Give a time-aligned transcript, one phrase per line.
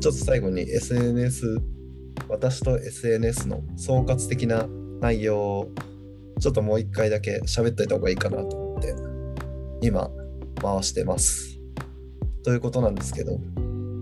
[0.00, 1.60] ちょっと最後に SNS
[2.28, 4.66] 私と SNS の総括的な
[5.00, 5.70] 内容を
[6.40, 8.94] ちょっともう一回だけ喋っといた方がいいかなと思って
[9.82, 10.10] 今
[10.60, 11.58] 回してます。
[12.44, 13.38] ということなんですけど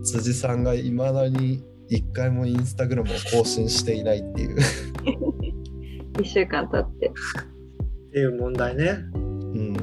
[0.04, 4.58] 辻さんがいまだに一回もインスタグラムを更新していないっていう、
[6.18, 7.08] 1週間経って。
[7.08, 8.98] っていう問題ね。
[9.14, 9.76] うん、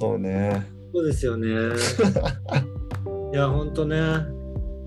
[0.00, 0.66] そうね。
[0.94, 1.48] そうですよね。
[3.32, 3.96] いや、ほんとね。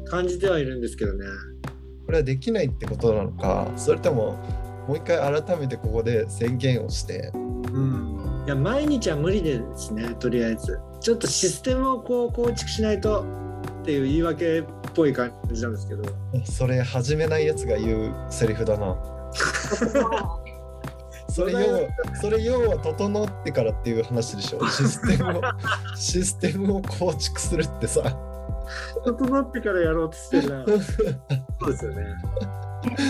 [0.05, 1.25] 感じてはいるんですけどね。
[2.05, 4.37] これはできないってことなのかそれとも
[4.87, 8.43] もう一回改めてここで宣言をしてうん。
[8.45, 10.79] いや、毎日は無理ですね、とりあえず。
[11.01, 13.25] ちょっとシステムをこう構築しないと
[13.81, 16.03] っていう言い訳っぽい感じなんですけど。
[16.45, 18.95] それ始めないやつが言うセリフだな
[21.27, 21.79] それ要は
[22.21, 25.41] それ要は整ってからっていう話でしょシステムを
[25.97, 28.01] システムを構築するってさ
[29.03, 30.65] 整ってからやろうとしてるな。
[31.59, 32.05] そうですよね。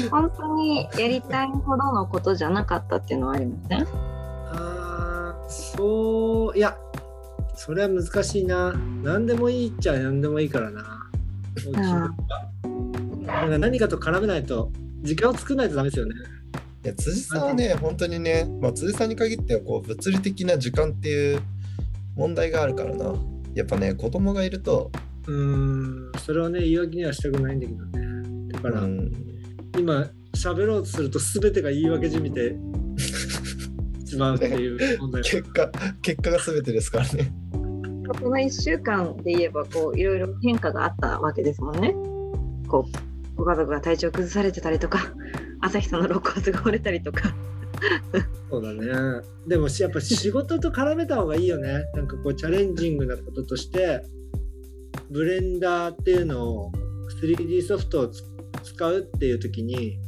[0.10, 3.88] 本当にやりたいほどのことじゃなかったっていうのはありません
[4.52, 6.78] あーそういや
[7.56, 8.74] それは難しいな。
[9.02, 11.10] 何でもいいっちゃ何でもいいからな。
[11.74, 16.16] なんか何かと絡めないと時間を作らないとダメですよね。
[16.84, 21.42] いや辻さんはね本当にね、まあ、辻さんに限ってはこう物理的な時間っていう
[22.16, 23.16] 問題があるからな。
[23.54, 24.92] やっぱね子供がいると、
[25.28, 29.12] うーんそれをね言い訳にはしたくないんだけどねだから、うん、
[29.78, 32.56] 今喋ろうとすると全てが言い訳じみて
[34.06, 37.34] しまうっていう問題 結果結果が全てですからね
[38.14, 41.94] この1週間で言えばこういろいろ変化があったわけですもんね。
[42.68, 45.00] こうご家族が体調崩されてたりとか
[45.62, 47.34] 朝日さんの肋骨が折れたりとか。
[48.50, 49.22] そうだね。
[49.48, 51.86] でもしやっぱ仕事と絡めた方がいいよね。
[51.96, 54.02] なんかこうチャレンジングなこととして、
[55.10, 56.72] ブレンダーっていうのを
[57.22, 58.24] 3D ソフトをつ
[58.64, 60.00] 使うっていう時に、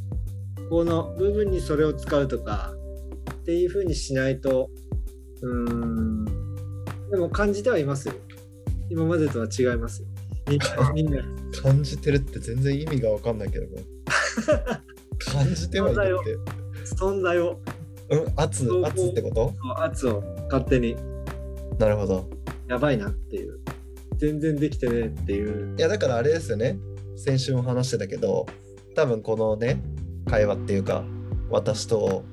[0.70, 2.74] この部分にそれを使うとか
[3.32, 4.68] っていう風にしないと、
[5.42, 6.24] うーん、
[7.10, 8.14] でも感じてはいますよ。
[8.90, 10.08] 今までとは違いますよ。
[10.94, 11.22] みんな。
[11.62, 13.82] 感じてるって全然意味が分かんないけどね
[15.18, 17.58] 感じてはいるって存在を、
[18.10, 19.52] うん圧圧ってこと？
[19.82, 20.94] 圧を勝手に
[21.78, 22.28] なるほど
[22.68, 23.60] やばいなっていう。
[24.18, 25.76] 全然できてねえっていう。
[25.76, 26.78] いやだからあれですよね
[27.16, 28.46] 先週も話してたけど
[28.94, 29.80] 多分このね
[30.26, 31.04] 会話っていうか
[31.50, 32.24] 私と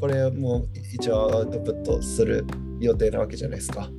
[0.00, 2.46] これも一応アウトプットする
[2.80, 3.90] 予定なわけじゃないですか。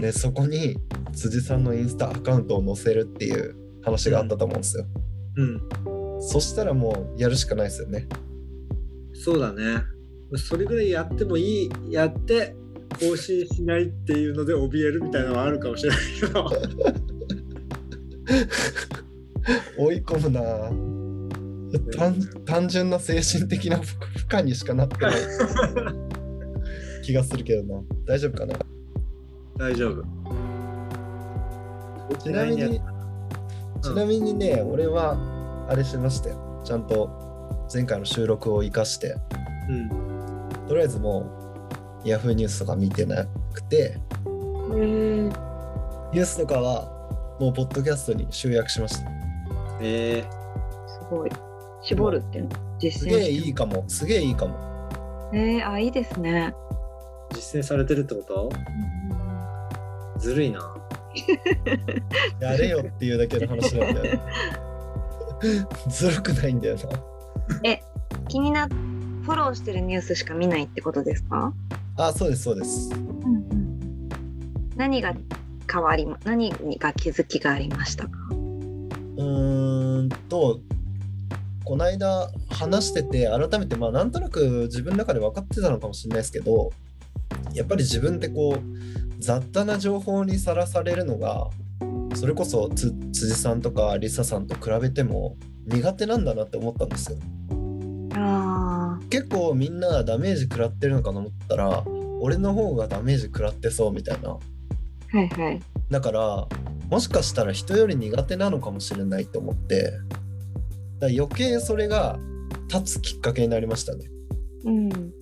[0.00, 0.76] でそこに
[1.12, 4.86] 辻さんのインスタアカウントを載せるっていう話があったと思うんですよ。
[5.36, 6.20] うん。
[6.20, 8.06] そしたらもうやるしかないですよね。
[9.12, 9.82] そうだね。
[10.36, 12.54] それぐらいやってもいい、やって
[13.00, 16.50] 更新しないっていうので怯えるみたいなのはあるかもしれないけど。
[19.78, 20.40] 追い込むな
[21.96, 22.14] 単
[22.44, 23.96] 単純な精神的な負負
[24.36, 25.14] 荷にしかなってない
[27.02, 28.56] 気がするけどな大丈夫かな？
[29.58, 30.04] 大丈夫。
[32.22, 32.80] ちなみに、
[33.82, 35.16] ちなみにね、俺は
[35.68, 36.62] あれしましたよ。
[36.64, 37.10] ちゃんと
[37.72, 39.16] 前回の収録を生かして、
[39.68, 39.88] うん。
[40.68, 41.41] とりあえずもう
[42.04, 43.98] Yahoo ニュースとか見てなくて、
[44.68, 49.10] ニュースとかはもうポッドキャストに集約しました。
[49.80, 50.24] え
[50.86, 51.30] すごい。
[51.82, 54.56] 絞るっていうの実すげえいいかも、すげえいいかも。
[55.32, 56.54] えー、あいいですね。
[57.30, 58.50] ー、実践されてるってこと？
[60.18, 60.76] ずるいな。
[62.40, 64.20] やれよっていうだけの話なんだよ。
[65.88, 66.82] ずるくないんだよな。
[68.28, 68.68] 気になっ
[69.22, 71.52] フォローしてるニュースしか見ないってことですか、
[71.96, 72.90] あ、そうです、そうです。
[74.76, 75.14] 何が
[75.70, 78.10] 変わりま何が気づきがありましたか？
[78.30, 80.60] うーんと、
[81.64, 86.72] この間話してて、改めて、まあ、なんとなく自分の中で分かってたのかもしれないですけど、
[87.54, 91.48] やっぱり自分ってこう、雑多な情報にさらされるのが、
[92.14, 97.18] それこそつ辻さんとかリサさんと比べても苦手なんだなって思ったんですよ。
[98.14, 101.84] あ結構みんなダメージ食らってるのかと思ったら、
[102.24, 104.28] 俺の方がダメージ食らってそうみたいな。
[105.12, 105.60] ーはいはい。
[105.90, 106.46] だから
[106.88, 109.92] もしかしたら人より苦手なのかもしれないと思って
[111.00, 112.18] だ余計それが
[112.72, 114.06] 立つきっかけになりましたね。
[114.64, 114.84] うん。
[114.84, 115.12] うん。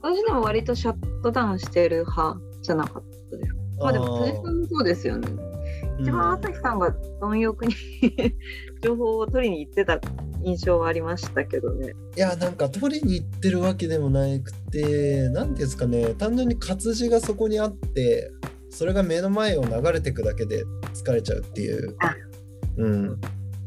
[0.00, 3.56] 私でも割とシャットダウンしてる派じゃなかったですか？
[3.80, 5.28] まあでも辻さんもそうですよね。
[6.00, 7.74] 一番朝日さんが貪欲に
[8.82, 10.00] 情報を取りに行ってた
[10.44, 11.94] 印象はありましたけどね。
[12.16, 18.30] いやなんか取りに行ってるわけでもなくて何ですかね単純に活字がそこにあって
[18.70, 22.14] それが目の前を流れてくだけで疲れちゃうっていうあ。
[22.76, 23.20] うん、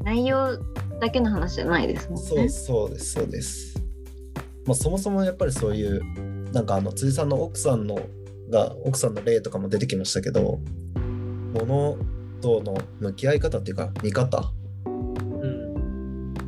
[0.03, 0.57] 内容
[0.99, 2.27] だけの話じゃないですもんね。
[2.27, 3.83] そうそうですそうです。
[4.65, 6.01] まあそもそもやっぱりそういう
[6.51, 7.99] なんかあの辻さんの奥さんの
[8.49, 10.59] が奥さんの例とかも出てきましたけど
[11.53, 11.97] 物
[12.41, 14.56] との向き合い方っていうか見方うん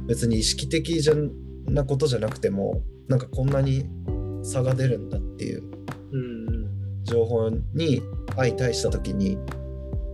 [0.10, 1.14] 別に意識的じゃ
[1.68, 3.86] なことじゃなくてもなんかこんなに
[4.44, 5.64] 差が出るんだっていう
[6.12, 8.02] うん情報に
[8.36, 9.38] 相対した時に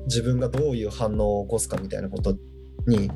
[0.08, 2.38] 自分がどういう反応を起こすかみたいなこと
[2.86, 3.10] に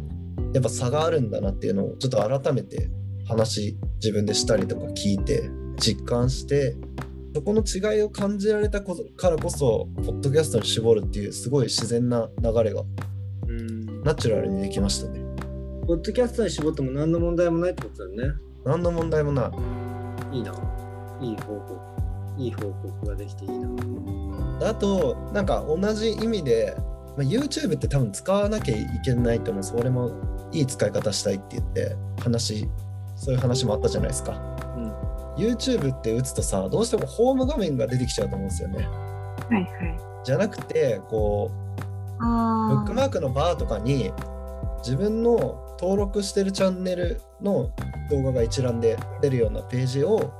[0.53, 2.89] やっぱ差があるんだなっていうのをちょっと改めて
[3.27, 6.75] 話自分でしたりとか聞いて実感して
[7.35, 12.83] そこの違いを感じられたことからこそポッドキャストに絞るっていうすごい自然な流れが
[13.47, 14.03] うん。
[14.03, 15.28] ナチュラルにできましたね
[15.89, 18.39] ポッドキャストに絞っても何の問題もないってことだよね。
[18.63, 19.51] 何の問題もな
[20.31, 20.53] いいいな。
[21.19, 21.79] いい報告。
[22.37, 24.69] いい報告ができていいな。
[24.69, 26.75] あとなんか同じ意味で、
[27.17, 30.11] まあ、YouTube って多分使わなきゃいけないと思うそれも
[30.51, 32.69] いい使い方したいって言って話
[33.15, 34.33] そういう話もあったじゃないですか
[34.77, 34.93] うん。
[35.43, 38.91] YouTube って打つとさどうしてもホーム画面が出てきちゃうと思うんですよねは
[39.49, 39.99] いはい。
[40.23, 41.49] じゃなくてこ
[42.19, 44.13] うあブックマークのバーとかに
[44.83, 47.71] 自分の登録してるチャンネルの
[48.09, 50.33] 動画が一覧で出るようなページを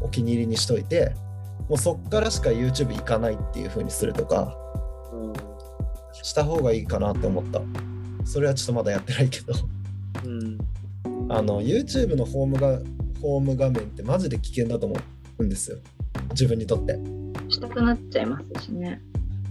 [0.00, 1.14] お気に入りにしといて
[1.68, 4.56] もうそっからしか YouTube 行かないっていう風にするとか
[6.12, 7.60] した方がいいかなって思った
[8.24, 9.52] それはちょっとまだやってないけど
[10.24, 10.58] うん。
[11.28, 12.80] あの YouTube のホームが
[13.20, 14.96] ホーム画面ってマジで危険だと思
[15.38, 15.78] うんですよ
[16.30, 16.98] 自分にとって
[17.48, 19.00] したくなっちゃいますしね。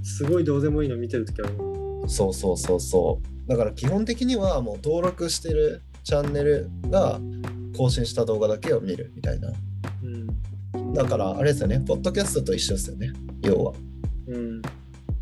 [0.04, 1.75] すごいどうでもいいの見てるときあ。
[2.08, 7.20] そうそうそうそうだから基本的にはもう登録してるチャンネルが
[7.78, 9.52] 更新した動画だけを見るみたいな
[10.04, 10.94] うん。
[10.94, 13.12] だからあれですよねポッドキャストと一緒ですよね
[13.44, 13.74] 要は
[14.28, 14.62] うん。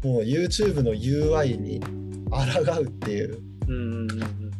[0.03, 1.81] もう YouTube の UI に
[2.29, 4.51] 抗うっていううんうんうんうん。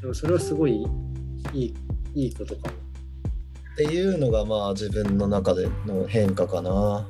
[0.00, 0.86] でもそれはすごい
[1.52, 1.74] いい、
[2.14, 2.74] いいことかも。
[3.72, 7.06] っていうのがまあ自分の中での変化かな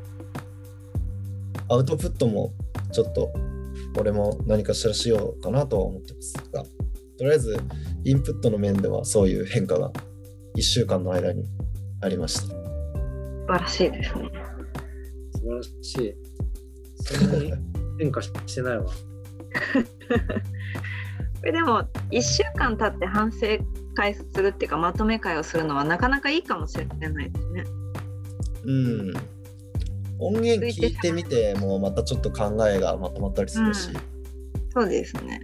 [1.68, 2.52] アウトプットも
[2.92, 3.32] ちょっと
[3.98, 6.64] 俺も何かしらしようかなとは思ってますが
[7.18, 7.58] とりあえず
[8.04, 9.92] インプットの面ではそういう変化が
[10.56, 11.44] 1週間の間に
[12.02, 12.66] ありました
[13.46, 14.30] 素晴らしいですね。
[15.32, 16.14] 素晴らしい。
[16.96, 17.52] そんなに
[18.00, 18.86] 変化してないわ。
[18.90, 18.90] こ
[21.44, 23.46] れでも1週間経って反省
[23.94, 27.64] 会するっていうかまとめ会をするのはなかなかいいかもしれないですね。
[28.64, 29.12] うん
[30.18, 33.90] 音源聞いてみてもまたちょっと考えがまとまったりするし、
[34.74, 35.42] そうですね。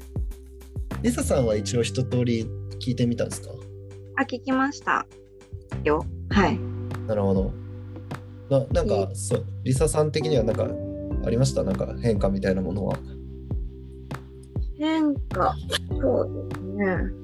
[1.03, 2.47] リサさんは一応一通り
[2.81, 3.51] 聞いてみたんですか？
[4.17, 5.07] あ、聞きました
[5.85, 6.05] よ。
[6.31, 6.59] はい。
[7.07, 7.53] なるほど。
[8.51, 10.69] ななんか、そう、リサさん的にはなんか
[11.25, 11.65] ありました？
[11.65, 12.99] なんか変化みたいなものは。
[14.79, 15.55] 変化、
[16.01, 17.22] そうですね。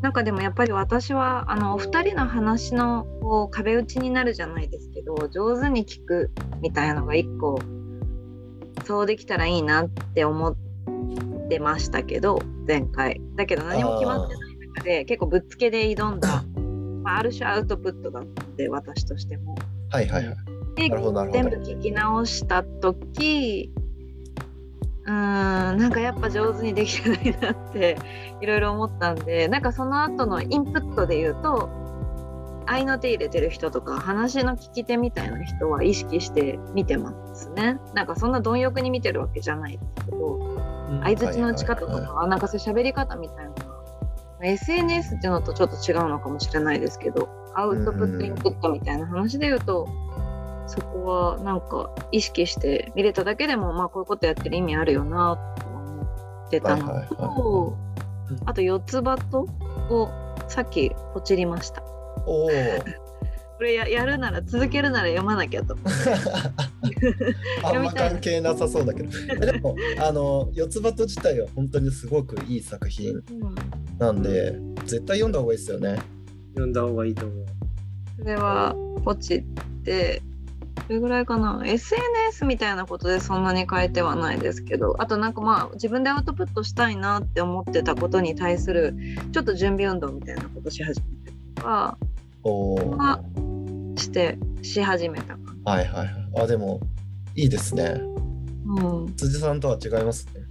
[0.00, 6.30] なんかでもやっぱり私はあのお二人の話のこう壁打ちになるじゃないですけど上手に聞く
[6.60, 7.60] みたいなのが一個
[8.86, 10.56] そうできたらいいなって思っ
[11.48, 16.44] てましたけど前回だけど何も決まってない中で結構ぶっつけで挑んだ、
[17.02, 19.56] まあ、ある種アウトプットだったんで私としても。
[19.90, 20.36] はいはいはい。
[20.76, 20.88] で
[21.32, 23.72] 全部聞き直した時
[25.08, 27.98] うーんなんかやっぱ上手にできてないなって
[28.42, 31.70] いろいろ思ったんでなんかその後のインプットで言うと
[32.66, 37.78] 合いの手入れてる人とか話の聞き手みたいな人は意識して見てますね。
[37.94, 41.00] なんかそんな貪欲に見てるわけじゃないですけどうん。
[41.02, 43.54] 相づちの打ち方とかなんかそう喋り方みたいな
[44.46, 49.88] SNS っていうのとちょっと違うのかもしれないですけどアウトプットインプットみたいな話で言うと
[50.68, 56.02] そこはなんか意識して見れただけでもまあこういうことやってる意味あるよなと思
[56.46, 57.76] ってたのはいはいはいと
[58.44, 59.48] あと四つ葉と
[59.90, 60.10] を
[60.48, 61.82] さっきポチりました
[62.26, 62.48] おお。
[63.58, 66.10] これややるなら続けるなら読まなきゃと思って
[67.66, 69.10] あんま関係なさそうだけど。
[69.44, 73.20] でも、あの、四つ葉と自体は本当にすごくいい作品
[73.98, 75.98] なんで、絶対読んだ方がいいですよね。
[76.52, 77.46] 読んだ方がいいと思う。
[78.18, 79.42] それはポチっ
[79.82, 80.22] て
[80.88, 88.96] どれぐらいかな？SNS みたいなことでそんなに変えてはないですけどあとなんかまあ自分でアウトプットしたいなって思ってたことに対する
[89.32, 91.68] ちょっと準備運動みたいなことし始めたりとか。
[91.68, 91.98] は
[92.96, 93.48] は
[93.98, 96.08] してし始めたかいはいはい。
[96.42, 96.80] あ、でも、
[97.34, 98.00] いいですね。
[98.64, 100.42] な、うん、辻さんとは違いますね。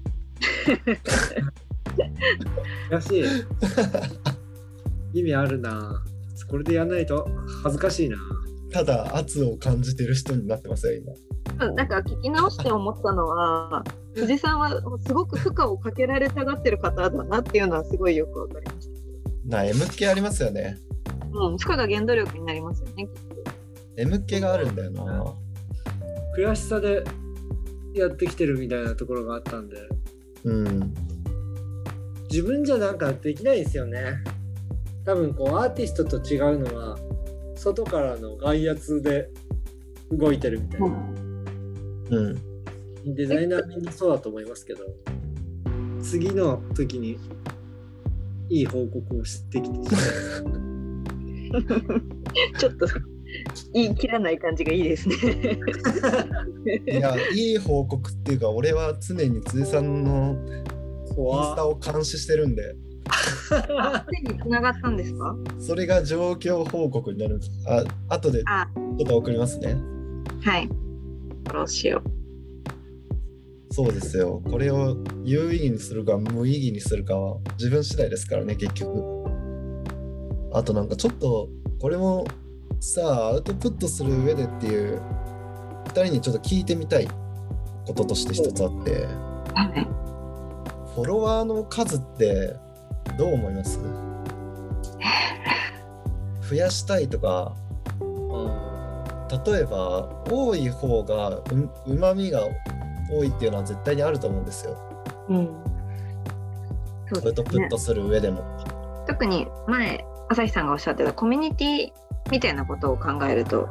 [2.92, 3.24] らしい。
[5.20, 6.04] 意味あるな。
[6.50, 7.28] これでやんないと
[7.64, 8.18] 恥ずかしいな。
[8.72, 11.02] ただ圧を感じてる人になってますよ
[11.58, 11.72] 今。
[11.74, 13.84] なんか聞き直して思ったのは
[14.14, 14.70] 辻さんは
[15.06, 19.58] すごく負荷をかけられたがってる方だなっていうのはすごいよくわかりました。
[19.58, 20.78] な M 系ありますよね。
[21.32, 23.08] うん、負荷が原動力になりますよね。
[23.96, 25.34] M 系があるんだよな。
[26.38, 27.04] 悔しさで
[27.96, 29.78] やってきてるみたいなところがあったんで
[30.44, 30.94] うん。
[32.30, 34.24] 自分じゃなんかできないんですよね
[35.06, 36.98] 多分こうアーティストと違うのは
[37.58, 39.30] 外からの外圧で
[40.12, 40.88] 動いてるみたいな、
[42.12, 42.38] うん。
[43.16, 44.84] デザイナーみんなそうだと思いますけど
[46.02, 47.20] 次の時に
[48.50, 49.78] いい報告をしてきて
[52.60, 52.88] ちょっと
[53.74, 55.16] 言い切らない感じがいいですね。
[56.88, 62.87] いや、いい報告っていうか、俺は常に辻さんのインス怖タを監視してるんで、手
[64.22, 65.36] に繋がったんですか？
[65.60, 67.40] それが状況報告になる。
[67.68, 67.84] あ、
[68.16, 69.76] 後でちあ、ょっと送りますね。
[70.44, 70.68] はい。
[70.68, 72.02] フォローしよ
[73.72, 74.42] そうですよ。
[74.50, 79.26] これを有意義にするか無意義にするかは自分次第ですからね、結局。
[80.54, 81.50] あとなんかちょっと、
[81.80, 82.26] これも
[82.80, 85.02] さあ、アウトプットする上でっていう、
[85.86, 87.08] 二人にちょっと聞いてみたい
[87.86, 89.08] こととして一つあって、う。
[89.54, 89.88] はい。
[90.96, 92.56] フォロワーの数って
[93.18, 93.80] どう思います？
[96.50, 97.54] 増やしたいとか、
[99.46, 101.42] 例えば多い方が
[101.86, 102.42] うまみが
[103.12, 104.78] 多いっていうのは絶対にあると思うんですよ。
[105.30, 105.50] うん。
[107.08, 107.62] そアウトうですね。
[107.62, 108.44] プットする上でも。
[109.08, 111.92] 特に前、朝日さんがおっしゃってたコミュニティ
[112.32, 113.68] みたいなことを考えると、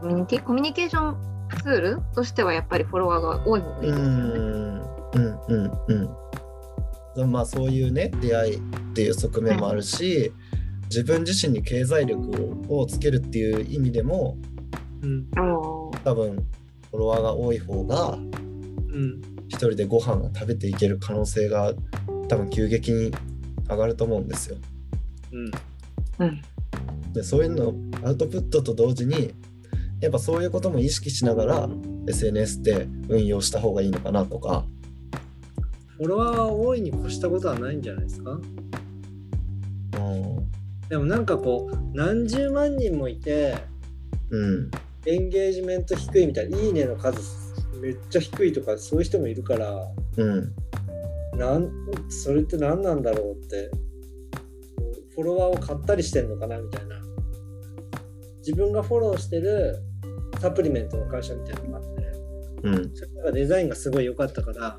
[0.00, 1.16] コミュニティコミュニケーション
[1.62, 4.10] ツールとしてはやっぱりフォロワーが多い方がいいですよね。
[4.10, 4.82] うん
[5.14, 6.16] うんうんうん。
[7.26, 8.60] まあそういうね出会いっ
[8.94, 10.32] ていう側面もあるし、
[10.84, 12.30] 自分自身に経済力
[12.68, 14.36] をつけるっていう意味でも
[15.02, 15.26] うん
[16.04, 16.36] 多分
[16.90, 21.72] フォロワーが多い方がうん一人でご飯が食べていける可能性が
[22.28, 23.12] 多分急激に
[23.68, 24.56] 上がると思うんですよ。
[25.32, 25.50] うん
[26.18, 26.42] うん。
[27.12, 27.74] でそういうの
[28.06, 29.32] アウトプットと同時に
[30.00, 31.68] やっぱそういうことも意識しながら
[32.08, 34.64] SNS って運用した方がいいのかなとか。
[35.96, 38.32] フォロワーは多いに越したことはないんじゃないですか？
[38.32, 38.42] うん。
[40.88, 43.54] でもなんかこう何十万人もいて
[44.30, 44.70] うん。
[45.06, 47.20] エンゲージメント低いみたいな「いいね」の数
[47.80, 49.86] めっちゃ低いとかそういう人もいるから
[50.16, 50.52] うん。
[51.38, 51.70] なん
[52.08, 53.70] それって何なんだろうって
[55.14, 57.00] フォロワーを買ったりしてんのかなみたいな。
[58.38, 59.78] 自分がフォローしてる
[60.40, 61.90] サプリメントの会社みたいなのがあって
[62.64, 62.90] うん。
[62.94, 64.78] それがデザインがすごい良かったから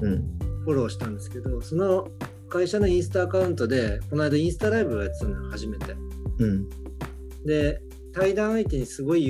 [0.00, 2.08] うんフォローしたんですけどその
[2.48, 5.94] 会社のインスタアカウントでこの間インスタライブをやってたのよ初めて。
[6.38, 6.68] うん。
[7.44, 7.80] で
[8.12, 9.26] 対談相手にすごい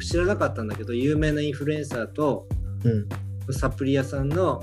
[0.00, 2.46] 知らなかったんだけど有名なインフルエンサーと
[2.84, 3.08] うん。
[3.52, 4.62] サプリ屋さんの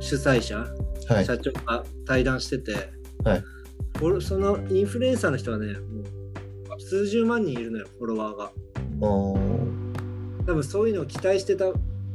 [0.00, 0.66] 主催者
[1.08, 1.24] はい。
[1.24, 2.90] 社長が対談してて、
[3.22, 3.44] はい。
[4.20, 6.02] そのインフルエンサーの人はねも
[6.76, 8.50] う数十万人いるのよフォロワーが。
[9.00, 11.66] 多分そういうのを期待してた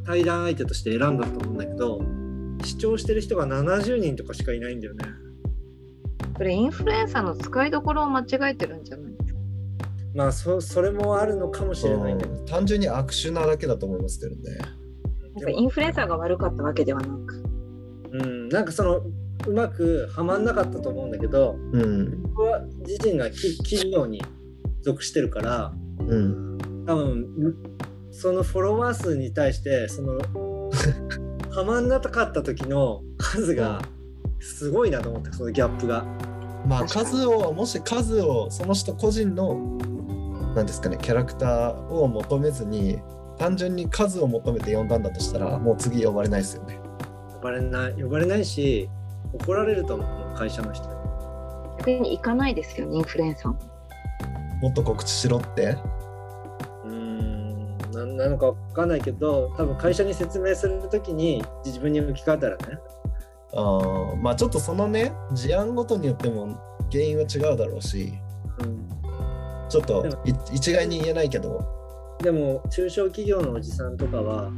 [0.06, 2.02] 対談相手として選んだと思うんだけど
[2.63, 5.06] 視聴してる人が70人とかしかいないんだよね
[6.36, 9.12] これインフルエンサーの使いどころを間違えてるんじゃない？
[9.13, 9.39] ですか。
[10.15, 14.58] まあそそれもあるのかもしれないんだけどうん単純に悪手なだけだと思いますけどね。
[15.36, 17.44] なんかインフルエンサーが悪かったわけではなく。
[18.13, 18.98] うん、なんかその
[19.48, 24.22] うまくはまんなかったと思うんだけどうん僕は自身がき企業に
[24.82, 27.56] 属してるからうん多分
[28.12, 30.20] そのフォロワー数に対してその
[31.51, 33.81] はまんなかった時の数が
[34.39, 36.05] すごいなと思ってそのギャップが。
[36.65, 39.77] まあ数をもし数をその人個人の
[40.55, 43.00] なんですかねキャラクターを求めずに
[43.39, 46.79] 単純に数を求めて呼んだんだとしたらもう次呼ばれないですよね。
[47.34, 48.89] 呼ばれない呼ばれないし
[49.34, 50.93] 怒られると思う会社の人に。
[51.79, 53.60] 逆に行かないですよね、インフルエンサーも。
[54.62, 55.75] もっと告知しろって。
[58.22, 62.80] なのかわかんないけど多分会社に説明する時に自分に向き換えたらね。
[63.54, 66.58] あーまあちょっとそのね事案ごとによっても
[66.90, 68.13] 原因は違うだろうし
[68.60, 68.88] うん。
[69.70, 71.62] ちょっとい一概に言えないけど。
[72.22, 74.51] でも中小企業のおじさんとかは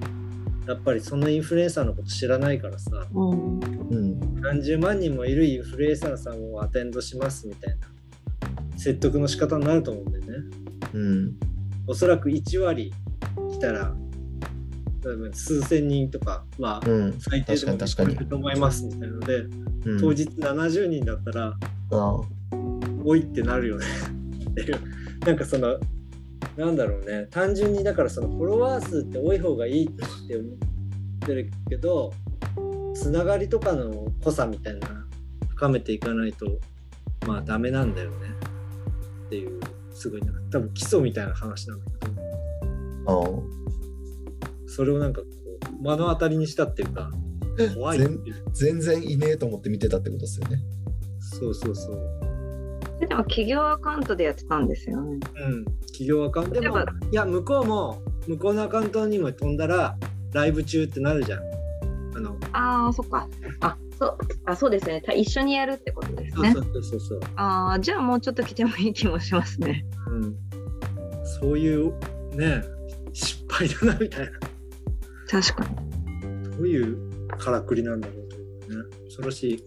[0.68, 3.60] やっぱりそのインフルエンサーのこと知らないからさうん。
[3.60, 3.66] う
[3.96, 4.42] ん。
[4.42, 7.88] 何十万人もいるインフルエンサーさんをアテンドしますみたいな
[8.78, 10.32] 説得の仕方になると思うんだよね。
[10.94, 11.34] うん。
[11.88, 12.94] おそらく1割
[13.64, 13.96] 来たら
[15.02, 17.20] 多分数千人とかはうん。
[17.20, 18.16] 最低でも確かに確かに。
[18.16, 19.36] 来ると思いますみたいなので、
[19.86, 20.00] うん。
[20.02, 21.58] 当日70人だったら
[21.92, 22.22] あ
[23.06, 23.86] 多いってなるよね。
[24.50, 24.80] っていう。
[25.26, 25.80] なんかその
[26.58, 27.28] なんだろうね。
[27.32, 32.14] 単純にだからそのフォロワー数って多い方がいいって思ってるけど
[32.94, 34.88] つながりとかの濃さみたいな
[35.50, 36.60] 深めていかないと
[37.26, 38.18] まあダメなんだよね。
[39.28, 39.60] っていう
[39.94, 42.13] すごいなんか多分基礎みたいな話なんだけど。
[42.13, 42.13] あ
[44.68, 47.12] それをなんかこう目の当たりにしたっていうか
[47.76, 48.00] 怖い
[48.54, 50.58] 全然いねえと思って見てたってことですよね。
[51.20, 51.98] そうそうそう
[53.00, 55.20] でも企業アカウントでやってたんですよね。
[55.36, 59.98] うん企業アカウントでもいや向こうも向こうのアカウントにも飛んだら
[60.34, 61.40] ライブ中ってなるじゃん
[62.16, 63.28] あのああ、そっか。
[63.62, 65.02] あ、そう、あ、そうですね。
[65.02, 66.60] た一緒にやるってことですねそ。
[66.60, 69.86] うそうそうそうああ、じゃあもうちょっと来てもいい気もしますね。
[70.08, 70.36] うん、
[71.42, 71.94] そういう
[72.36, 72.64] ね
[73.54, 74.32] 失敗だなみたいな
[75.30, 76.58] 確かに。
[76.58, 79.64] どういうからくりなんだろうと思ってね恐ろしい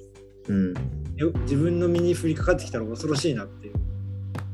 [0.48, 0.74] うん。
[1.16, 3.74] よ自分の身に降りかかってきたら恐ろしいなっていう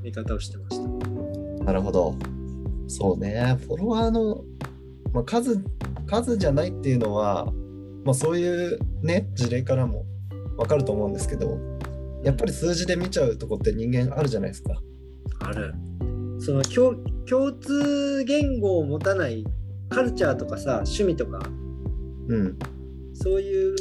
[0.02, 2.16] 見方をしてましたなるほど。
[2.88, 3.56] そうね。
[3.66, 4.42] フォロワーの、
[5.12, 5.62] まあ、数、
[6.06, 7.46] 数じゃないっていうのは、
[8.04, 10.04] まあ、そういうね、事例からも
[10.58, 11.58] わかると思うんですけど、
[12.24, 14.74] やっぱり数字で見ちゃうとこって人間あるじゃないですか。
[15.40, 15.74] ある
[16.44, 16.94] その共
[17.24, 19.44] 共通言語を持たない
[19.88, 21.38] カルチャーとかさ趣味とか
[22.28, 22.58] うん。
[23.14, 23.76] そういう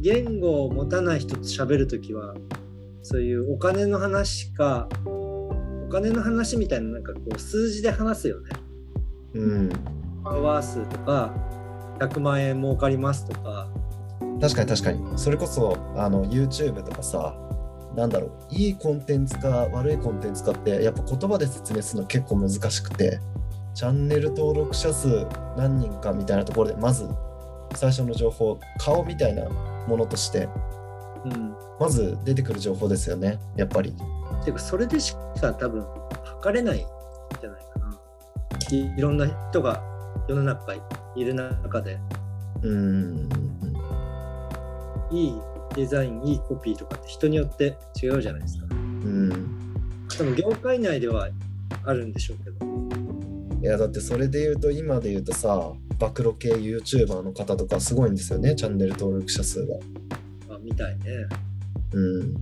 [0.00, 2.34] 言語を持たない人と喋るときは
[3.02, 8.50] そういうお金の話かお金の話みたいななんかこう数字で話すよね
[9.34, 9.68] うん。
[10.22, 11.34] フォロワー数とか
[11.98, 13.68] 100万円儲かりますとか
[14.40, 15.18] 確かに確かに。
[15.18, 17.36] それこそ、あの、YouTube とかさ、
[17.96, 23.20] なんだろう、いいコンテンツか悪いコンテンツかって、やっぱ言葉で説明するの結構難しくて、
[23.74, 27.08] チャンネル登録者数何人かみたいなところで、まず
[27.74, 29.48] 最初の情報、顔みたいな
[29.86, 30.48] ものとして、
[31.24, 33.94] うんまず出てくる情報ですよね、やっぱり。
[34.44, 35.84] ていうかそれでしか多分
[36.24, 36.86] 測れないん
[37.40, 37.98] じゃないかな
[38.70, 39.82] いいろんな人が
[40.28, 40.74] 世の中
[41.16, 41.98] いる中で
[42.62, 43.28] うん。
[45.10, 45.34] いい
[45.74, 49.30] デザインいいコピーとかって人によって違うじゃないですかうん。
[50.16, 51.28] 多分業界内では
[51.84, 52.66] あるんでしょうけど
[53.62, 59.76] いや、だってそれで言うと、今で言うとさ、暴露系 YouTuber の方とかすごいんですよね、チャンネル登録者数が。
[60.48, 61.04] まあみたいね
[61.92, 62.36] うん。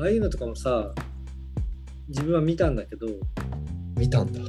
[0.00, 0.92] ああいうのとかもさ
[2.08, 3.06] 自分は見たんだけど
[3.96, 4.40] 見たんだ。
[4.40, 4.48] だ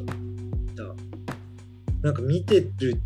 [2.02, 3.00] なんか見てる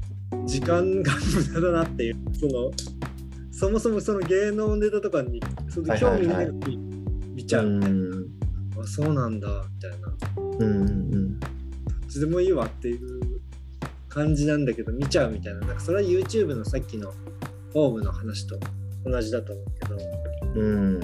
[0.46, 1.14] 時間が
[1.54, 2.72] 無駄だなっていうその
[3.54, 5.40] そもそもその芸能ネタとかに
[5.70, 6.78] その興味ないのに
[7.36, 8.26] 見ちゃう、ん。
[8.82, 11.40] あそうなんだみたいなどうんうん
[12.06, 13.42] っちでもいいわっていう
[14.10, 17.12] 感じなんだけど見ちゃうみたいななんかそれは YouTube のさっきの
[17.72, 18.60] フォームの話と
[19.06, 19.98] 同じだと思うけど
[20.56, 21.00] うん。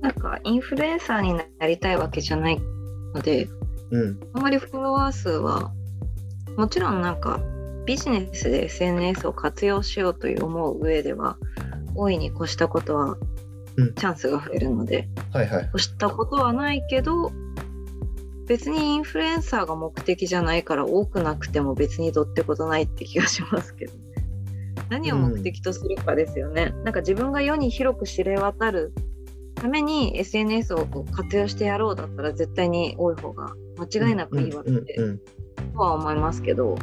[0.00, 2.58] なんかインフルエンサーになりたいわけじゃない
[3.14, 3.48] ので、
[3.90, 4.20] うん。
[4.34, 5.72] あまりフォロワー数は
[6.56, 7.40] もちろんなんか
[7.88, 11.38] ビジネスで SNS を活用しようという思う上では
[11.94, 13.16] 大いに越したことは
[13.78, 15.70] うんチャンスが増えるので、はいはい。
[15.74, 17.32] 越したことはないけど
[18.46, 23.98] 別にインフルエンサーが目的じゃないから多くなくても別にどってことないって気がしますけどね。
[24.90, 26.74] 何を目的とするかですよね。
[26.84, 28.92] なんか自分が世に広く知れ渡る
[29.54, 35.20] ために SNS を活用してやろうだったら絶対に多い方が間違いなくいいわけで、うんうん
[35.72, 36.76] とは思いますけど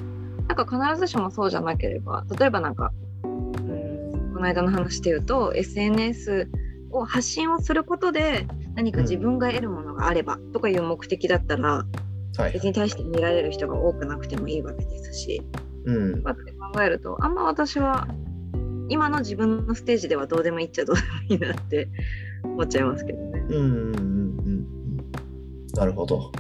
[0.47, 2.91] なんか必ずしもそうじゃなければ例えばなんか
[3.23, 6.49] うんこの間の話で言うと SNS
[6.91, 12.05] を発信をすることで何か自分が得るものがあればとかいう目的だったらうん
[12.37, 12.65] はい別。
[12.65, 15.41] に対して見られる人が多くなくてもいいわけですし、
[15.85, 16.21] うん。
[16.23, 18.07] まあって考えるとあんま私は
[18.89, 21.87] 今の自分のステージではどうでもいいっちゃどうでもいいなって
[22.43, 23.45] 思っちゃいますけどね。
[23.49, 24.05] うんうんうん
[24.45, 24.67] うん。
[25.73, 26.31] なるほど。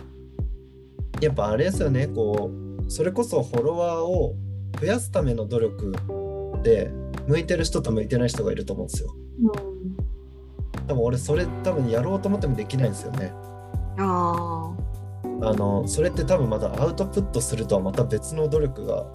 [1.21, 4.35] やっぱあれですよね、こう、それこそフォロワーを
[4.79, 5.93] 増やすための努力
[6.63, 6.91] で、
[7.27, 9.15] 向いてる人と向いてない人がいると思うんですよ。
[10.87, 13.31] 多分俺、それ多分やろうと思ってもできないんですよね。
[13.97, 14.71] あ
[15.41, 19.05] あの、それって多分まだアウトプットするとはまた別の努力が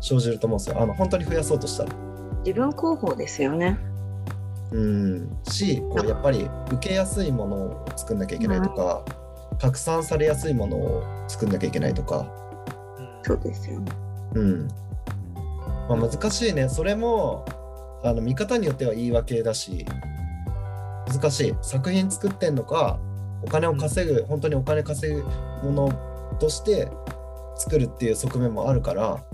[0.00, 0.80] 生じると思うんですよ。
[0.80, 1.90] あの、本当に増やそうとしたら。
[1.90, 1.94] ー
[2.44, 3.78] 自分広報ですよね。
[4.70, 9.04] うん、しこうやっぱり受けやすいものを作んなきゃいけないとか、
[9.58, 12.30] 拡散されやすいものを作んなきゃいけないとか、
[13.28, 13.92] そうですよね。
[14.34, 14.68] うん
[15.88, 17.46] まあ、難しいねそれも
[18.04, 19.86] あの見方によっては言い訳だし
[21.06, 22.98] 難しい作品作ってんのか
[23.42, 26.88] お金を稼ぐ、本当にお金稼ぐものとして
[27.56, 29.24] 作るっていう側面もあるから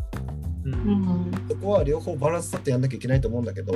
[0.64, 3.74] うんうんそこは両方バランス取ってやんなきゃいけないと思うんだけど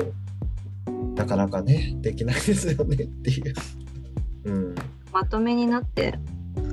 [1.14, 3.54] なかなかねできないですよねっていう。
[4.44, 4.74] うん
[5.12, 6.18] まとめになって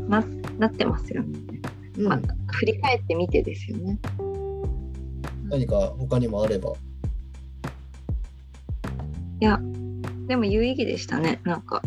[0.08, 0.24] な
[0.60, 1.45] なってますよね。
[1.98, 2.20] うんまあ、
[2.52, 4.00] 振り返ってみてですよね。
[5.50, 6.74] 何か他にもあれば。
[9.40, 9.60] いや、
[10.28, 11.40] でも有意義でしたね。
[11.44, 11.82] なんか、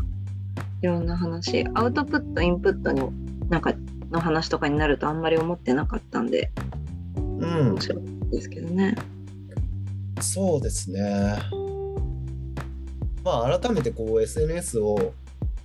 [0.83, 1.67] いろんな話。
[1.75, 3.13] アウトプット、インプットの、
[3.49, 3.75] なんか、
[4.11, 6.51] の話とかになるとあんまり思ってなかったんで、
[7.17, 8.95] うん面、白いですけどね。
[10.21, 11.39] そうですね。
[13.25, 15.13] まあ改めてこう SNS を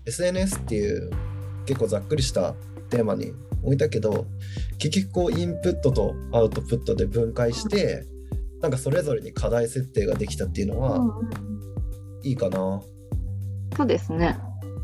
[0.05, 1.11] SNS っていう
[1.65, 2.53] 結構ざっくりした
[2.89, 4.27] テーマに置いたけど
[4.77, 8.05] 結局こうインプットとアウトプットで分解して
[8.61, 11.53] なんかそれぞれに課題設定ができたっていうのはうんうん
[12.23, 12.81] いいかな。
[13.75, 14.37] そうですね。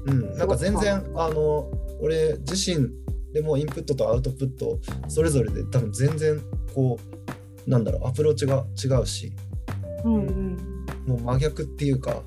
[0.05, 2.89] うん、なんか全然あの俺自身
[3.33, 6.41] でもインプットとアウトプットそれぞれで多分全然
[6.73, 6.99] こ
[7.67, 9.31] うなんだろうアプローチが違うし
[10.03, 10.57] うんうん。
[11.05, 12.23] もう真逆っていうか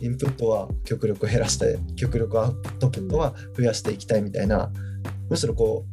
[0.00, 4.70] インプットは極力減らして極力アウトプットは増やしていきたいみたいな
[5.28, 5.84] むしろこ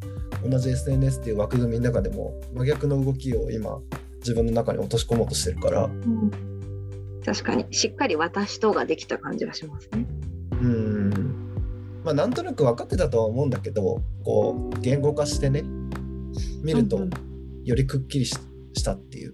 [0.43, 3.80] う同じ SNS っていう枠組みの中でも真逆の動きを今
[4.19, 5.86] 自分の中に落とし込もうとしてるから。
[5.86, 6.32] うん。
[7.26, 10.06] 確かに、しっかり私とができた感じがしますね。
[10.52, 11.10] うん。
[12.04, 15.63] まあなんとなく分かってたとは思うんだけどこう言語化してね
[16.62, 17.00] 見ると
[17.63, 18.36] よりくっきりし
[18.74, 19.34] したっていう。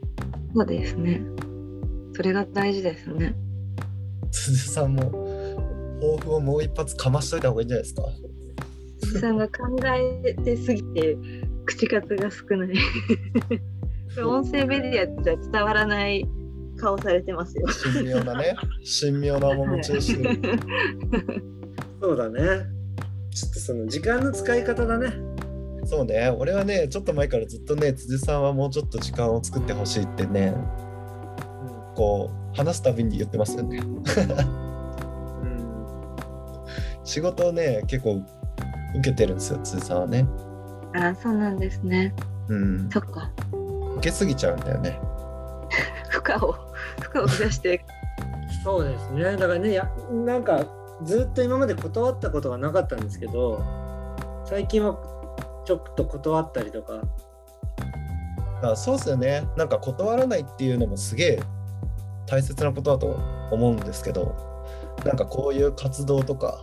[0.55, 1.21] そうですね。
[2.13, 3.35] それが大事ですね。
[4.31, 5.03] 鈴さんも
[6.01, 8.03] 抱負をもう一発かましといた方がいいんじゃないですか
[8.99, 9.53] 鈴さんが考
[10.23, 11.17] えてすぎて
[11.65, 12.73] 口数が少ない。
[14.15, 16.27] これ音声メディアじゃ伝わらない
[16.77, 17.67] 顔されてますよ。
[17.67, 18.55] 神妙なね
[19.01, 20.39] 神妙な面持ちをしてる
[22.01, 22.39] そうだね。
[23.31, 25.13] ちょっとその時間の使い方だね。
[25.85, 30.53] そうね、俺はね、ちょっと前からずっとね、辻さんはもうちょっと時間を作ってほしいってね、
[31.95, 33.77] こう、話すたびに言ってますよね。
[33.77, 34.03] うん。
[37.03, 38.21] 仕事をね、結構
[38.95, 40.25] 受けてるんですよ、辻さんはね。
[40.93, 42.13] あ、そうなんですね。
[42.47, 42.89] うん。
[42.89, 43.31] そっか。
[43.97, 44.99] 受けすぎちゃうんだよね。
[46.09, 46.53] 負荷を
[47.01, 47.85] 負荷を増やして。
[48.63, 49.23] そうですね。
[49.37, 50.65] だからね、やなんか
[51.03, 53.63] ずっと今まで断ったことがなかったんですけど、
[54.45, 54.97] 最近は
[55.65, 59.47] ちょっと断ったりとか、だからそうですよね。
[59.55, 61.39] なんか断らないっていうのもすげえ
[62.25, 63.17] 大切なことだと
[63.51, 64.35] 思うんですけど、
[65.05, 66.59] なんかこういう活動とか、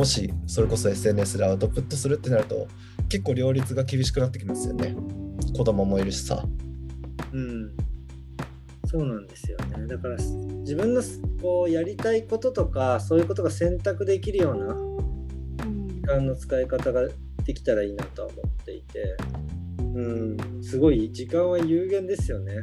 [0.00, 2.68] もしそれこそ SNS でアウトプットするってなると、
[3.10, 4.96] 結構両立が厳しくなってきますよね。
[5.54, 6.42] 子供もいるしさ。
[7.32, 7.76] うん。
[8.86, 9.86] そうなんですよね。
[9.86, 11.02] だから自分の
[11.42, 14.74] こうやりたいこととか、そういうことが選択できるような
[15.68, 17.06] 時間の使い方が
[17.44, 19.18] できたらいいなとは思っていて、
[19.80, 22.54] うん、すごい時間は有限ですよね。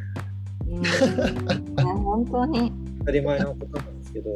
[0.68, 2.72] うん、 ね本当に。
[2.98, 4.34] 当たり前のことなんですけど、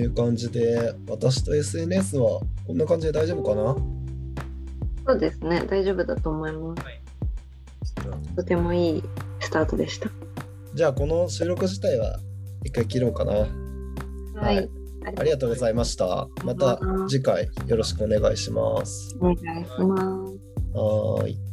[0.00, 3.76] いう感じで、私と SNS はこんな感じで大丈夫かな？
[5.06, 5.64] そうですね。
[5.68, 6.82] 大丈夫だと思います。
[8.02, 9.02] ちょっとてもいい
[9.40, 10.10] スタートでした。
[10.74, 12.18] じゃあこの収録自体は
[12.64, 13.32] 一回切ろうかな。
[14.40, 14.68] はい。
[15.16, 16.28] ありがとうございました。
[16.44, 19.16] また次回よろしくお願いします。
[19.20, 20.02] お願いします。
[20.74, 21.47] はーい。